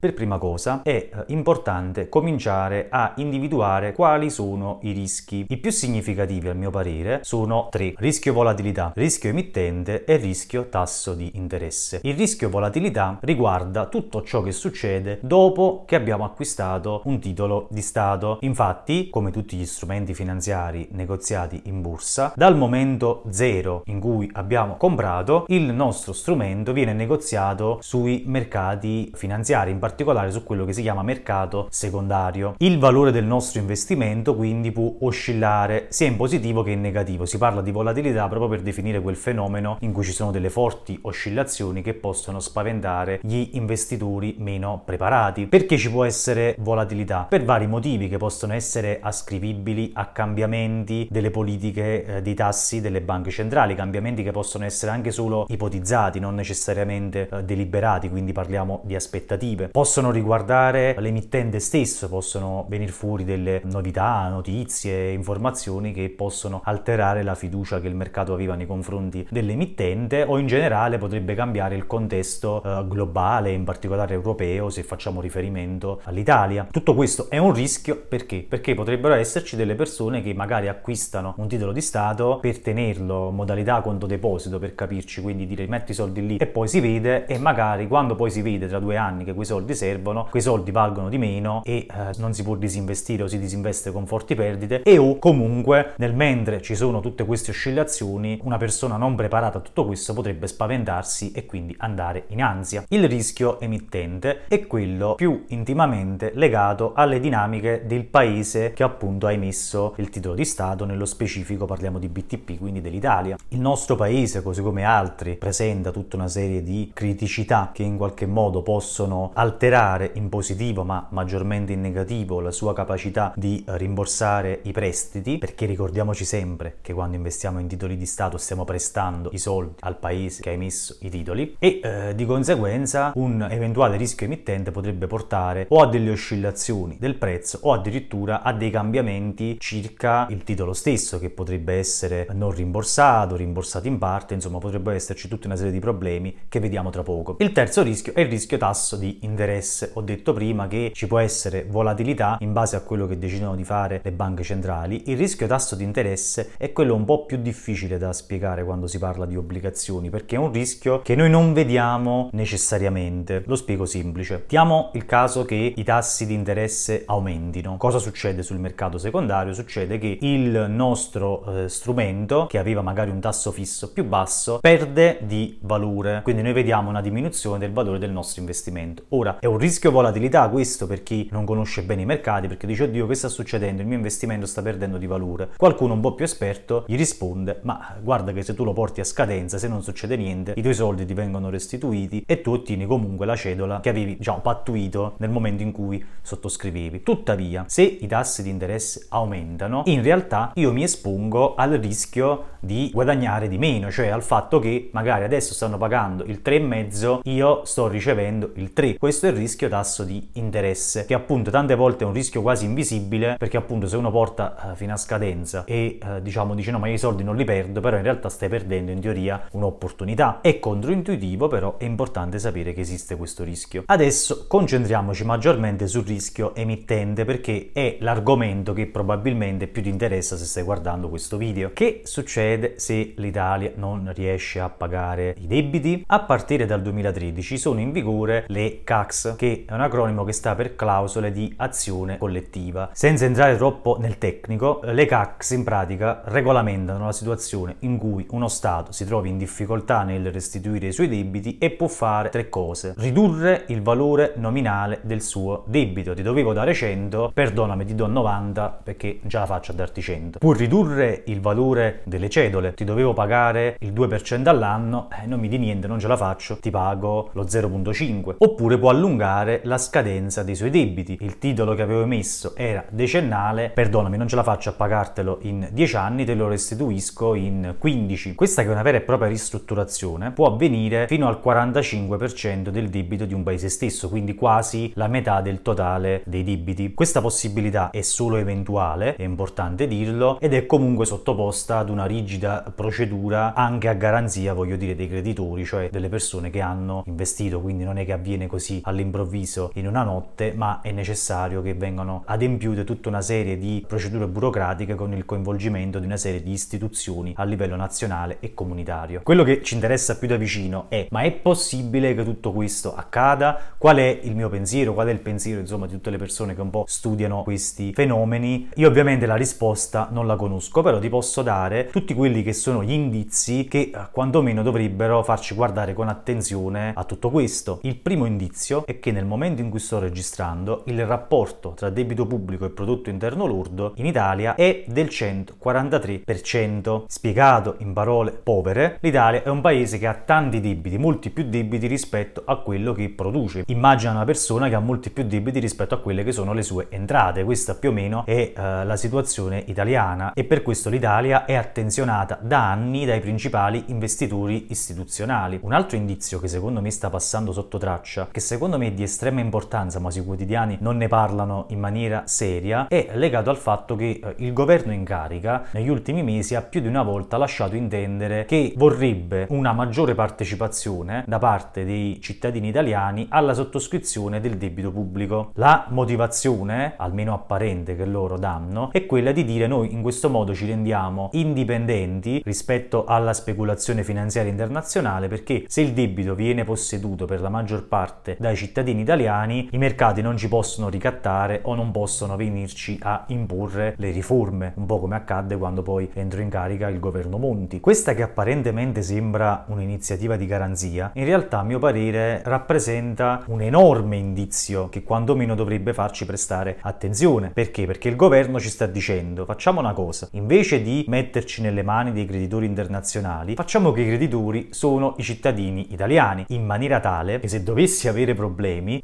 Per 0.01 0.15
prima 0.15 0.39
cosa 0.39 0.81
è 0.83 0.89
eh, 0.93 1.11
importante 1.27 2.09
cominciare 2.09 2.87
a 2.89 3.13
individuare 3.17 3.93
quali 3.93 4.31
sono 4.31 4.79
i 4.81 4.93
rischi. 4.93 5.45
I 5.47 5.59
più 5.59 5.71
significativi 5.71 6.49
a 6.49 6.55
mio 6.55 6.71
parere 6.71 7.21
sono 7.23 7.69
tre. 7.71 7.93
Rischio 7.99 8.33
volatilità, 8.33 8.93
rischio 8.95 9.29
emittente 9.29 10.05
e 10.05 10.17
rischio 10.17 10.71
tasso 10.71 11.13
di 11.13 11.33
interesse. 11.35 12.01
Il 12.05 12.15
rischio 12.15 12.49
volatilità 12.49 13.19
riguarda 13.21 13.89
tutto 13.89 14.23
ciò 14.23 14.41
che 14.41 14.53
succede 14.53 15.19
dopo 15.21 15.83
che 15.85 15.97
abbiamo 15.97 16.25
acquistato 16.25 17.03
un 17.05 17.19
titolo 17.19 17.67
di 17.69 17.83
Stato. 17.83 18.39
Infatti, 18.41 19.11
come 19.11 19.31
tutti 19.31 19.55
gli 19.55 19.67
strumenti 19.67 20.15
finanziari 20.15 20.89
negoziati 20.93 21.65
in 21.65 21.83
borsa, 21.83 22.33
dal 22.37 22.57
momento 22.57 23.25
zero 23.29 23.83
in 23.85 24.01
cui 24.01 24.31
abbiamo 24.33 24.79
comprato, 24.79 25.45
il 25.49 25.75
nostro 25.75 26.15
strumento 26.15 26.73
viene 26.73 26.95
negoziato 26.95 27.77
sui 27.83 28.23
mercati 28.25 29.13
finanziari, 29.15 29.71
in 29.71 29.77
particolare 29.77 29.89
particolare 29.91 30.31
su 30.31 30.45
quello 30.45 30.65
che 30.65 30.73
si 30.73 30.83
chiama 30.83 31.03
mercato 31.03 31.67
secondario. 31.69 32.55
Il 32.59 32.79
valore 32.79 33.11
del 33.11 33.25
nostro 33.25 33.59
investimento 33.61 34.37
quindi 34.37 34.71
può 34.71 34.95
oscillare 35.01 35.87
sia 35.89 36.07
in 36.07 36.17
positivo 36.17 36.63
che 36.63 36.71
in 36.71 36.81
negativo. 36.81 37.27
Si 37.27 37.39
parla 37.39 37.61
di 37.61 37.73
volatilità 37.73 38.29
proprio 38.29 38.49
per 38.49 38.63
definire 38.63 39.01
quel 39.01 39.17
fenomeno 39.17 39.77
in 39.81 39.93
cui 39.93 40.05
ci 40.05 40.13
sono 40.13 40.31
delle 40.31 40.49
forti 40.49 40.99
oscillazioni 41.03 41.83
che 41.83 41.95
possono 41.95 42.39
spaventare 42.39 43.19
gli 43.23 43.51
investitori 43.53 44.37
meno 44.39 44.81
preparati. 44.85 45.47
Perché 45.47 45.77
ci 45.77 45.91
può 45.91 46.05
essere 46.05 46.55
volatilità? 46.59 47.27
Per 47.29 47.45
vari 47.45 47.67
motivi 47.67 48.09
che 48.09 48.17
possono 48.17 48.55
essere 48.55 49.01
ascrivibili 49.03 49.91
a 49.95 50.07
cambiamenti 50.07 51.09
delle 51.11 51.31
politiche 51.31 52.05
eh, 52.05 52.23
dei 52.23 52.35
tassi 52.35 52.81
delle 52.81 53.01
banche 53.01 53.31
centrali, 53.31 53.75
cambiamenti 53.75 54.23
che 54.23 54.31
possono 54.31 54.65
essere 54.65 54.93
anche 54.93 55.11
solo 55.11 55.47
ipotizzati, 55.49 56.21
non 56.21 56.35
necessariamente 56.37 57.29
eh, 57.29 57.43
deliberati, 57.43 58.09
quindi 58.09 58.33
parliamo 58.33 58.83
di 58.85 58.95
aspettative 58.95 59.69
possono 59.81 60.11
riguardare 60.11 60.95
l'emittente 60.99 61.59
stesso, 61.59 62.11
possono 62.11 62.67
venire 62.69 62.93
fuori 62.93 63.25
delle 63.25 63.63
novità, 63.65 64.29
notizie, 64.29 65.13
informazioni 65.13 65.93
che 65.93 66.11
possono 66.11 66.61
alterare 66.65 67.23
la 67.23 67.35
fiducia 67.35 67.81
che 67.81 67.89
il 67.89 67.95
mercato 67.95 68.35
aveva 68.35 68.57
nei 68.57 68.67
confronti 68.67 69.27
dell'emittente 69.31 70.23
o 70.23 70.37
in 70.37 70.47
generale 70.47 70.99
potrebbe 70.99 71.35
cambiare 71.35 71.77
il 71.77 71.87
contesto 71.87 72.63
eh, 72.63 72.87
globale, 72.89 73.53
in 73.53 73.65
particolare 73.65 74.13
europeo, 74.13 74.69
se 74.69 74.83
facciamo 74.83 75.23
riferimento 75.23 76.03
all'Italia. 76.05 76.67
Tutto 76.71 76.95
questo 76.95 77.31
è 77.31 77.39
un 77.39 77.55
rischio 77.55 78.05
perché? 78.07 78.45
Perché 78.47 78.75
potrebbero 78.75 79.15
esserci 79.15 79.57
delle 79.57 79.77
persone 79.77 80.21
che 80.21 80.35
magari 80.35 80.69
acquistano 80.69 81.33
un 81.39 81.49
titolo 81.49 81.73
di 81.73 81.81
Stato 81.81 82.37
per 82.39 82.59
tenerlo, 82.61 83.31
modalità 83.31 83.81
conto 83.81 84.05
deposito 84.05 84.59
per 84.59 84.75
capirci, 84.75 85.23
quindi 85.23 85.47
dire 85.47 85.67
metti 85.67 85.93
i 85.93 85.95
soldi 85.95 86.27
lì 86.27 86.37
e 86.37 86.47
poi 86.47 86.69
si 86.69 86.81
vede 86.81 87.25
e 87.25 87.39
magari 87.39 87.89
quando 87.89 88.15
poi 88.15 88.31
si 88.31 88.43
vede 88.43 88.69
tra 88.69 88.79
due 88.79 88.99
anni 88.99 89.25
che 89.25 89.33
quei 89.33 89.47
soldi 89.47 89.69
soldi 89.71 89.75
servono, 89.75 90.27
quei 90.31 90.43
soldi 90.43 90.71
valgono 90.71 91.09
di 91.09 91.19
meno 91.19 91.63
e 91.65 91.87
eh, 91.89 92.11
non 92.19 92.35
si 92.35 92.43
può 92.43 92.55
disinvestire 92.55 93.23
o 93.23 93.27
si 93.29 93.39
disinveste 93.39 93.93
con 93.93 94.07
forti 94.07 94.35
perdite 94.35 94.83
e 94.83 94.99
o 94.99 95.19
comunque 95.19 95.93
nel 95.97 96.15
mentre 96.15 96.61
ci 96.61 96.75
sono 96.75 97.01
tutte 97.01 97.25
queste 97.25 97.51
oscillazioni 97.51 98.41
una 98.43 98.57
persona 98.57 98.97
non 98.97 99.15
preparata 99.15 99.59
a 99.59 99.61
tutto 99.61 99.87
questo 99.87 100.13
potrebbe 100.13 100.47
spaventarsi 100.47 101.33
e 101.33 101.47
quindi 101.47 101.75
andare 101.79 102.25
in 102.29 102.43
ansia. 102.43 102.85
Il 102.89 103.07
rischio 103.09 103.61
emittente 103.61 104.43
è 104.49 104.67
quello 104.67 105.15
più 105.15 105.45
intimamente 105.49 106.33
legato 106.35 106.93
alle 106.95 107.21
dinamiche 107.21 107.85
del 107.87 108.05
paese 108.05 108.73
che 108.73 108.83
appunto 108.83 109.27
ha 109.27 109.33
emesso 109.33 109.95
il 109.97 110.11
titolo 110.11 110.35
di 110.35 110.45
Stato, 110.45 110.85
nello 110.85 111.05
specifico 111.05 111.65
parliamo 111.65 111.99
di 111.99 112.09
BTP, 112.09 112.59
quindi 112.59 112.81
dell'Italia. 112.81 113.37
Il 113.49 113.61
nostro 113.61 113.97
paese, 113.97 114.43
così 114.43 114.63
come 114.63 114.85
altri, 114.85 115.37
presenta 115.37 115.91
tutta 115.91 116.17
una 116.17 116.29
serie 116.29 116.63
di 116.63 116.91
criticità 116.93 117.71
che 117.73 117.83
in 117.83 117.97
qualche 117.97 118.27
modo 118.27 118.63
possono 118.63 119.31
alterare 119.35 119.60
alterare 119.61 120.13
in 120.15 120.31
positivo 120.31 120.85
ma 120.85 121.07
maggiormente 121.11 121.75
in 121.75 121.83
negativo 121.83 122.41
la 122.41 122.51
sua 122.51 122.73
capacità 122.73 123.35
di 123.37 123.63
rimborsare 123.67 124.61
i 124.63 124.73
prestiti, 124.73 125.37
perché 125.37 125.67
ricordiamoci 125.67 126.25
sempre 126.25 126.79
che 126.81 126.95
quando 126.95 127.17
investiamo 127.17 127.59
in 127.59 127.67
titoli 127.67 127.99
di 127.99 128.07
Stato 128.07 128.39
stiamo 128.39 128.65
prestando 128.65 129.29
i 129.35 129.39
soldi 129.39 129.75
al 129.81 129.99
paese 129.99 130.41
che 130.41 130.49
ha 130.49 130.53
emesso 130.53 130.97
i 131.01 131.11
titoli 131.11 131.57
e 131.59 131.81
eh, 131.83 132.15
di 132.15 132.25
conseguenza 132.25 133.13
un 133.17 133.47
eventuale 133.51 133.99
rischio 133.99 134.25
emittente 134.25 134.71
potrebbe 134.71 135.07
portare 135.07 135.67
o 135.69 135.83
a 135.83 135.87
delle 135.89 136.11
oscillazioni 136.11 136.97
del 136.99 137.17
prezzo 137.17 137.59
o 137.61 137.75
addirittura 137.75 138.41
a 138.41 138.55
dei 138.55 138.71
cambiamenti 138.71 139.59
circa 139.61 140.27
il 140.31 140.43
titolo 140.43 140.73
stesso 140.73 141.19
che 141.19 141.29
potrebbe 141.29 141.75
essere 141.75 142.27
non 142.33 142.51
rimborsato, 142.53 143.37
rimborsato 143.37 143.89
in 143.89 143.99
parte, 143.99 144.33
insomma 144.33 144.57
potrebbe 144.57 144.95
esserci 144.95 145.29
tutta 145.29 145.49
una 145.49 145.57
serie 145.57 145.73
di 145.73 145.81
problemi 145.81 146.35
che 146.49 146.61
vediamo 146.61 146.89
tra 146.89 147.03
poco. 147.03 147.37
Il 147.41 147.53
terzo 147.53 147.83
rischio 147.83 148.15
è 148.15 148.21
il 148.21 148.29
rischio 148.29 148.57
tasso 148.57 148.97
di 148.97 149.19
interesse 149.21 149.49
interesse. 149.51 149.91
Ho 149.95 150.01
detto 150.01 150.33
prima 150.33 150.69
che 150.69 150.93
ci 150.95 151.07
può 151.07 151.19
essere 151.19 151.67
volatilità 151.69 152.37
in 152.41 152.53
base 152.53 152.77
a 152.77 152.81
quello 152.81 153.07
che 153.07 153.19
decidono 153.19 153.57
di 153.57 153.65
fare 153.65 154.01
le 154.03 154.13
banche 154.13 154.43
centrali. 154.43 155.11
Il 155.11 155.17
rischio 155.17 155.47
tasso 155.47 155.75
di 155.75 155.85
interesse 155.85 156.53
è 156.57 156.73
quello 156.73 156.95
un 156.95 157.05
po' 157.05 157.27
più 157.27 157.39
difficile 157.39 157.99
da 157.99 158.13
spiegare 158.13 158.65
quando 158.65 158.87
si 158.87 158.99
parla 158.99 159.27
di 159.27 159.37
obbligazioni, 159.37 160.09
perché 160.11 160.37
è 160.37 160.39
un 160.39 160.53
rischio 160.53 161.03
che 161.03 161.17
noi 161.17 161.31
non 161.31 161.53
vediamo 161.53 162.31
necessariamente. 162.33 163.43
Lo 163.47 163.57
spiego 163.57 163.85
semplice. 163.87 164.45
Diamo 164.47 164.91
il 164.95 165.05
caso 165.05 165.45
che 165.45 165.73
i 165.77 165.85
tassi 165.85 166.27
di 166.27 166.35
interesse 166.35 167.03
aumentino. 167.07 167.77
Cosa 167.77 167.99
succede 167.99 168.43
sul 168.43 168.59
mercato 168.59 168.99
secondario? 168.99 169.53
Succede 169.53 169.99
che 169.99 170.19
il 170.21 170.67
nostro 170.69 171.65
eh, 171.65 171.69
strumento, 171.69 172.47
che 172.47 172.59
aveva 172.59 172.83
magari 172.83 173.11
un 173.11 173.21
tasso 173.21 173.51
fisso 173.51 173.93
più 173.93 174.05
basso, 174.05 174.59
perde 174.61 175.19
di 175.23 175.59
valore. 175.63 176.21
Quindi 176.23 176.43
noi 176.43 176.53
vediamo 176.53 176.91
una 176.91 177.01
diminuzione 177.01 177.59
del 177.59 177.73
valore 177.73 177.99
del 177.99 178.11
nostro 178.11 178.41
investimento. 178.41 179.05
Ora, 179.11 179.39
È 179.43 179.47
un 179.47 179.57
rischio 179.57 179.91
volatilità 179.91 180.47
questo 180.51 180.87
per 180.87 181.03
chi 181.03 181.27
non 181.33 181.47
conosce 181.47 181.83
bene 181.83 182.03
i 182.03 182.05
mercati, 182.05 182.47
perché 182.47 182.67
dice 182.67 182.83
oddio 182.83 183.07
che 183.07 183.15
sta 183.15 183.29
succedendo, 183.29 183.81
il 183.81 183.89
mio 183.89 183.97
investimento 183.97 184.45
sta 184.45 184.61
perdendo 184.61 184.99
di 184.99 185.07
valore. 185.07 185.49
Qualcuno 185.57 185.95
un 185.95 186.01
po' 186.01 186.13
più 186.13 186.27
esperto 186.27 186.85
gli 186.87 186.95
risponde 186.95 187.61
ma 187.63 187.97
guarda 188.03 188.33
che 188.33 188.43
se 188.43 188.53
tu 188.53 188.65
lo 188.65 188.75
porti 188.75 189.01
a 189.01 189.05
scadenza, 189.05 189.57
se 189.57 189.67
non 189.67 189.83
succede 189.83 190.19
niente, 190.19 190.53
i 190.57 190.61
tuoi 190.61 190.75
soldi 190.75 191.07
ti 191.07 191.15
vengono 191.15 191.49
restituiti 191.49 192.23
e 192.27 192.43
tu 192.43 192.53
ottieni 192.53 192.85
comunque 192.85 193.25
la 193.25 193.35
cedola 193.35 193.81
che 193.81 193.89
avevi 193.89 194.19
diciamo 194.19 194.41
pattuito 194.41 195.15
nel 195.17 195.31
momento 195.31 195.63
in 195.63 195.73
cui 195.73 196.05
sottoscrivevi. 196.21 197.03
Tuttavia, 197.03 197.65
se 197.67 197.81
i 197.81 198.07
tassi 198.07 198.43
di 198.43 198.51
interesse 198.51 199.07
aumentano, 199.09 199.85
in 199.87 200.03
realtà 200.03 200.53
io 200.57 200.71
mi 200.71 200.83
espongo 200.83 201.55
al 201.55 201.71
rischio 201.71 202.59
di 202.61 202.91
guadagnare 202.93 203.49
di 203.49 203.57
meno, 203.57 203.91
cioè 203.91 204.09
al 204.09 204.23
fatto 204.23 204.59
che 204.59 204.91
magari 204.93 205.25
adesso 205.25 205.55
stanno 205.55 205.79
pagando 205.79 206.25
il 206.25 206.43
3,5, 206.45 207.21
io 207.23 207.65
sto 207.65 207.89
ricevendo 207.89 208.51
il 208.57 208.75
3. 208.75 208.99
Questo 208.99 209.20
è 209.27 209.31
il 209.31 209.37
rischio 209.37 209.69
tasso 209.69 210.05
di 210.05 210.31
interesse, 210.35 211.05
che 211.05 211.15
appunto 211.15 211.51
tante 211.51 211.75
volte 211.75 212.05
è 212.05 212.07
un 212.07 212.13
rischio 212.13 212.43
quasi 212.43 212.65
invisibile, 212.65 213.37
perché 213.39 213.57
appunto 213.57 213.87
se 213.87 213.97
uno 213.97 214.11
porta 214.11 214.71
uh, 214.73 214.75
fino 214.75 214.93
a 214.93 214.97
scadenza 214.97 215.65
e 215.65 215.99
uh, 216.03 216.21
diciamo 216.21 216.55
dice 216.55 216.71
no 216.71 216.79
ma 216.79 216.89
io 216.89 216.95
i 216.95 216.99
soldi 216.99 217.23
non 217.23 217.37
li 217.37 217.45
perdo, 217.45 217.81
però 217.81 217.97
in 217.97 218.03
realtà 218.03 218.29
stai 218.29 218.49
perdendo 218.49 218.91
in 218.91 219.01
teoria 219.01 219.49
un'opportunità. 219.53 220.41
È 220.41 220.59
controintuitivo, 220.59 221.49
però 221.49 221.77
è 221.79 221.85
importante 221.85 222.39
sapere 222.39 222.73
che 222.73 222.81
esiste 222.81 223.17
questo 223.17 223.45
rischio. 223.45 223.85
Adesso 223.87 224.47
concentriamoci 224.47 225.25
maggiormente 225.25 225.87
sul 225.87 226.05
rischio 226.05 226.55
emittente 226.55 227.25
perché 227.25 227.71
è 227.73 227.97
l'argomento 228.01 228.73
che 228.73 228.87
probabilmente 228.87 229.67
più 229.67 229.83
ti 229.83 229.89
interessa 229.89 230.37
se 230.37 230.45
stai 230.45 230.63
guardando 230.63 231.09
questo 231.09 231.37
video. 231.37 231.73
Che 231.73 232.03
succede 232.05 232.75
se 232.79 233.15
l'Italia 233.17 233.73
non 233.77 234.11
riesce 234.15 234.61
a 234.61 234.69
pagare 234.69 235.35
i 235.39 235.47
debiti? 235.47 236.05
A 236.07 236.21
partire 236.21 236.67
dal 236.67 236.83
2013 236.83 237.59
sono 237.59 237.81
in 237.81 237.93
vigore 237.93 238.45
le 238.49 238.81
CACS, 239.11 239.35
che 239.37 239.65
è 239.67 239.73
un 239.73 239.81
acronimo 239.81 240.25
che 240.25 240.33
sta 240.33 240.55
per 240.55 240.77
clausole 240.77 241.33
di 241.33 241.53
azione 241.57 242.17
collettiva. 242.17 242.91
Senza 242.93 243.25
entrare 243.25 243.57
troppo 243.57 243.97
nel 243.99 244.19
tecnico, 244.19 244.81
le 244.85 245.07
CACS 245.07 245.51
in 245.51 245.65
pratica 245.65 246.23
regolamentano 246.27 247.07
la 247.07 247.13
situazione 247.13 247.77
in 247.81 247.99
cui 247.99 248.27
uno 248.31 248.49
Stato 248.49 248.93
si 248.93 249.05
trovi 249.05 249.29
in 249.29 249.39
difficoltà 249.39 250.03
nel 250.03 250.31
restituire 250.33 250.89
i 250.89 250.93
suoi 250.93 251.09
debiti 251.09 251.59
e 251.59 251.71
può 251.71 251.89
fare 251.89 252.29
tre 252.29 252.49
cose. 252.49 252.95
Ridurre 252.97 253.65
il 253.69 253.83
valore 253.83 254.35
nominale 254.37 255.01
del 255.03 255.23
suo 255.23 255.65
debito. 255.67 256.15
Ti 256.15 256.23
dovevo 256.23 256.53
dare 256.53 256.73
100, 256.73 257.33
perdonami, 257.35 257.85
ti 257.85 257.95
do 257.95 258.07
90 258.07 258.81
perché 258.85 259.21
già 259.23 259.41
la 259.41 259.47
faccio 259.47 259.73
a 259.73 259.75
darti 259.75 260.01
100. 260.01 260.39
Può 260.39 260.53
ridurre 260.53 261.23
il 261.27 261.41
valore 261.41 262.03
delle 262.05 262.29
cedole. 262.29 262.75
Ti 262.75 262.85
dovevo 262.85 263.13
pagare 263.13 263.77
il 263.81 263.93
2% 263.93 264.49
all'anno, 264.49 265.09
eh, 265.21 265.27
non 265.27 265.41
mi 265.41 265.49
di 265.49 265.59
niente, 265.59 265.87
non 265.87 265.99
ce 265.99 266.07
la 266.07 266.17
faccio, 266.17 266.59
ti 266.59 266.71
pago 266.71 267.31
lo 267.33 267.45
0.5. 267.45 268.37
Oppure 268.39 268.79
può 268.79 268.91
allungare 269.01 269.63
la 269.65 269.79
scadenza 269.79 270.43
dei 270.43 270.55
suoi 270.55 270.71
debiti. 270.71 271.17
Il 271.21 271.39
titolo 271.39 271.75
che 271.75 271.83
avevo 271.83 272.03
emesso 272.03 272.55
era 272.55 272.85
decennale, 272.91 273.71
perdonami, 273.71 274.19
non 274.19 274.29
ce 274.29 274.37
la 274.37 274.43
faccio 274.43 274.69
a 274.69 274.73
pagartelo 274.75 275.39
in 275.43 275.69
10 275.73 275.97
anni, 275.97 276.25
te 276.27 276.35
lo 276.35 276.49
restituisco 276.49 277.35
in 277.35 277.77
15. 277.79 278.35
Questa 278.35 278.63
che 278.63 278.69
è 278.69 278.73
una 278.73 278.83
vera 278.83 278.99
e 278.99 279.01
propria 279.01 279.29
ristrutturazione 279.29 280.33
può 280.33 280.47
avvenire 280.47 281.07
fino 281.07 281.27
al 281.27 281.41
45% 281.43 282.69
del 282.69 282.91
debito 282.91 283.25
di 283.25 283.33
un 283.33 283.43
paese 283.43 283.71
stesso, 283.71 284.09
quindi 284.11 284.35
quasi 284.35 284.93
la 284.95 285.09
metà 285.09 285.41
del 285.41 285.63
totale 285.63 286.23
dei 286.27 286.45
debiti. 286.45 286.93
Questa 286.93 287.23
possibilità 287.23 287.91
è 287.91 288.03
solo 288.03 288.37
eventuale, 288.37 289.17
è 289.17 289.23
importante 289.23 289.87
dirlo, 289.87 290.39
ed 290.41 290.53
è 290.53 290.67
comunque 290.67 291.07
sottoposta 291.07 291.79
ad 291.79 291.89
una 291.89 292.05
rigida 292.05 292.71
procedura 292.75 293.55
anche 293.55 293.89
a 293.89 293.95
garanzia, 293.95 294.53
voglio 294.53 294.77
dire, 294.77 294.95
dei 294.95 295.09
creditori, 295.09 295.65
cioè 295.65 295.89
delle 295.91 296.09
persone 296.09 296.51
che 296.51 296.61
hanno 296.61 297.03
investito, 297.07 297.61
quindi 297.61 297.85
non 297.85 297.97
è 297.97 298.05
che 298.05 298.13
avviene 298.13 298.47
così 298.47 298.81
all'improvviso 298.91 299.71
in 299.75 299.87
una 299.87 300.03
notte, 300.03 300.53
ma 300.55 300.81
è 300.83 300.91
necessario 300.91 301.63
che 301.63 301.75
vengano 301.75 302.23
adempiute 302.27 302.85
tutta 302.85 303.09
una 303.09 303.23
serie 303.23 303.59
di 303.59 303.85
procedure 303.87 304.27
burocratiche 304.27 304.95
con 304.95 305.13
il 305.13 305.25
coinvolgimento 305.25 305.99
di 305.99 306.07
una 306.07 306.17
serie 306.17 306.43
di 306.43 306.53
istituzioni 306.53 307.33
a 307.37 307.45
livello 307.45 307.77
nazionale 307.77 308.37
e 308.41 308.53
comunitario. 308.55 309.23
Quello 309.23 309.45
che 309.45 309.63
ci 309.63 309.75
interessa 309.75 310.19
più 310.19 310.29
da 310.29 310.37
vicino 310.37 310.87
è 310.89 311.07
ma 311.11 311.23
è 311.23 311.33
possibile 311.33 312.15
che 312.15 312.25
tutto 312.25 312.53
questo 312.53 312.95
accada? 312.95 313.59
Qual 313.79 313.97
è 313.97 314.21
il 314.23 314.35
mio 314.35 314.49
pensiero? 314.49 314.93
Qual 314.93 315.09
è 315.09 315.13
il 315.13 315.21
pensiero 315.21 315.61
insomma 315.61 315.87
di 315.87 315.93
tutte 315.93 316.11
le 316.11 316.19
persone 316.19 316.55
che 316.55 316.61
un 316.61 316.71
po' 316.71 316.85
studiano 316.87 317.43
questi 317.43 317.93
fenomeni? 317.93 318.69
Io 318.77 318.89
ovviamente 318.89 319.27
la 319.27 319.37
risposta 319.37 320.09
non 320.11 320.27
la 320.27 320.37
conosco, 320.37 320.83
però 320.83 320.99
ti 320.99 321.09
posso 321.09 321.43
dare 321.43 321.89
tutti 321.91 322.15
quelli 322.15 322.43
che 322.43 322.53
sono 322.53 322.83
gli 322.83 322.93
indizi 322.93 323.65
che 323.65 323.91
eh, 323.95 324.09
quantomeno 324.11 324.63
dovrebbero 324.63 325.23
farci 325.23 325.55
guardare 325.55 325.95
con 325.95 326.09
attenzione 326.09 326.93
a 326.95 327.05
tutto 327.05 327.31
questo. 327.31 327.79
Il 327.83 327.97
primo 327.97 328.25
indizio 328.27 328.80
è 328.85 328.99
che 328.99 329.13
nel 329.13 329.25
momento 329.25 329.61
in 329.63 329.71
cui 329.71 329.79
sto 329.79 329.99
registrando 329.99 330.83
il 330.87 331.05
rapporto 331.07 331.73
tra 331.77 331.91
debito 331.91 332.27
pubblico 332.27 332.65
e 332.65 332.71
prodotto 332.71 333.11
interno 333.11 333.47
lordo 333.47 333.93
in 333.97 334.07
Italia 334.07 334.55
è 334.55 334.85
del 334.87 335.07
143%. 335.07 337.05
Spiegato 337.07 337.77
in 337.79 337.93
parole 337.93 338.33
povere, 338.33 338.99
l'Italia 339.01 339.43
è 339.43 339.49
un 339.49 339.61
paese 339.61 339.99
che 339.99 340.07
ha 340.07 340.15
tanti 340.15 340.61
debiti, 340.61 340.99
molti 340.99 341.31
più 341.31 341.49
debiti 341.49 341.87
rispetto 341.87 342.43
a 342.45 342.57
quello 342.57 342.93
che 342.93 343.09
produce. 343.11 343.65
Immagina 343.67 344.13
una 344.13 344.25
persona 344.25 344.69
che 344.69 344.75
ha 344.75 344.81
molti 344.81 345.11
più 345.11 345.25
debiti 345.25 345.59
rispetto 345.59 345.95
a 345.95 345.99
quelle 345.99 346.25
che 346.25 346.33
sono 346.33 346.53
le 346.53 346.63
sue 346.63 346.87
entrate. 346.91 347.45
Questa 347.45 347.75
più 347.75 347.91
o 347.91 347.93
meno 347.93 348.25
è 348.27 348.53
uh, 348.57 348.61
la 348.87 348.97
situazione 348.97 349.63
italiana 349.67 350.33
e 350.33 350.45
per 350.45 350.63
questo 350.63 350.89
l'Italia 350.91 351.45
è 351.45 351.55
attenzionata 351.55 352.39
da 352.41 352.71
anni 352.71 353.05
dai 353.05 353.21
principali 353.21 353.85
investitori 353.87 354.67
istituzionali. 354.71 355.59
Un 355.63 355.73
altro 355.73 355.97
indizio 355.97 356.39
che 356.41 356.49
secondo 356.49 356.81
me 356.81 356.91
sta 356.91 357.11
passando 357.11 357.53
sotto 357.53 357.79
traccia, 357.79 358.29
che 358.31 358.41
secondo 358.41 358.70
me 358.79 358.89
è 358.89 358.93
di 358.93 359.03
estrema 359.03 359.41
importanza, 359.41 359.99
ma 359.99 360.11
sui 360.11 360.25
quotidiani 360.25 360.79
non 360.81 360.97
ne 360.97 361.09
parlano 361.09 361.67
in 361.69 361.79
maniera 361.79 362.23
seria, 362.27 362.87
è 362.89 363.11
legato 363.15 363.51
al 363.51 363.57
fatto 363.57 363.97
che 363.97 364.21
uh, 364.23 364.29
il 364.37 364.53
governo 364.53 364.93
in 364.93 365.05
carica 365.05 365.65
negli 365.73 365.89
ultimi 365.89 366.23
mesi 366.23 366.55
ha 366.55 366.63
più 366.63 366.81
di 366.81 366.89
una 366.89 367.03
volta 367.03 367.37
lasciato 367.37 367.77
intendere 367.77 368.45
che 368.45 368.73
vorrebbe 368.77 369.47
una 369.51 369.73
maggiore 369.73 370.15
partecipazione 370.15 371.25
da 371.27 371.39
parte 371.39 371.85
dei 371.85 372.21
cittadini 372.21 372.69
italiani 372.69 373.27
alla 373.31 373.55
sottoscrizione 373.55 374.41
del 374.41 374.57
debito 374.57 374.91
pubblico. 374.91 375.53
La 375.55 375.87
motivazione, 375.89 376.95
almeno 376.97 377.35
apparente, 377.35 377.97
che 377.97 378.05
loro 378.05 378.39
danno 378.39 378.91
è 378.93 379.07
quella 379.07 379.33
di 379.33 379.45
dire 379.45 379.67
noi 379.67 379.93
in 379.93 380.03
questo 380.03 380.29
modo 380.29 380.55
ci 380.55 380.67
rendiamo 380.67 381.31
indipendenti 381.33 382.43
rispetto 382.45 383.05
alla 383.05 383.33
speculazione 383.33 384.05
finanziaria 384.05 384.51
internazionale 384.51 385.29
perché 385.29 385.65
se 385.67 385.81
il 385.81 385.93
debito 385.93 386.35
viene 386.35 386.65
posseduto 386.65 387.25
per 387.27 387.41
la 387.41 387.49
maggior 387.49 387.87
parte 387.87 388.37
dai 388.39 388.57
cittadini 388.61 389.01
italiani 389.01 389.71
i 389.73 389.79
mercati 389.79 390.21
non 390.21 390.37
ci 390.37 390.47
possono 390.47 390.91
ricattare 390.91 391.61
o 391.63 391.75
non 391.75 391.91
possono 391.93 392.37
venirci 392.37 392.99
a 393.01 393.25
imporre 393.29 393.95
le 393.97 394.11
riforme, 394.11 394.75
un 394.77 394.85
po' 394.85 395.01
come 395.01 395.17
accadde 395.17 395.57
quando 395.57 395.81
poi 395.81 396.11
entrò 396.13 396.43
in 396.43 396.51
carica 396.51 396.89
il 396.89 397.01
governo 397.01 397.39
Monti. 397.39 397.81
Questa 397.81 398.15
che 398.15 398.23
apparentemente 398.23 399.01
sembra 399.01 399.65
un'iniziativa 399.69 400.37
di 400.37 400.45
garanzia, 400.45 401.11
in 401.15 401.25
realtà 401.25 401.61
a 401.61 401.63
mio 401.63 401.79
parere 401.79 402.43
rappresenta 402.45 403.45
un 403.47 403.63
enorme 403.63 404.17
indizio 404.17 404.91
che 404.91 405.05
quantomeno 405.05 405.55
dovrebbe 405.55 405.95
farci 405.95 406.27
prestare 406.27 406.77
attenzione. 406.83 407.53
Perché? 407.55 407.87
Perché 407.87 408.11
il 408.11 408.17
governo 408.17 408.61
ci 408.61 408.69
sta 408.69 408.85
dicendo 408.85 409.47
facciamo 409.47 409.81
una 409.81 409.95
cosa, 409.95 410.29
invece 410.33 410.83
di 410.83 411.07
metterci 411.09 411.63
nelle 411.63 411.83
mani 411.83 412.13
dei 412.13 412.27
creditori 412.27 412.67
internazionali, 412.67 413.55
facciamo 413.55 413.91
che 413.93 414.03
i 414.03 414.07
creditori 414.07 414.69
sono 414.71 415.15
i 415.17 415.23
cittadini 415.23 415.95
italiani, 415.95 416.45
in 416.49 416.67
maniera 416.67 417.01
tale 417.01 417.41
che 417.41 417.49
se 417.49 417.63
dovessi 417.63 418.07
avere 418.07 418.35
problemi 418.35 418.49